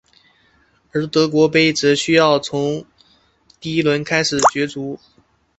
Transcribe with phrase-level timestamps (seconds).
[0.93, 2.83] 而德国杯则需要从
[3.59, 4.99] 第一轮开始角逐。